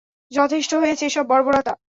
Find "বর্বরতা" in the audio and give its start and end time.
1.27-1.73